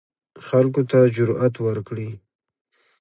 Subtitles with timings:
[0.47, 2.09] خلکو ته جرئت ورکړي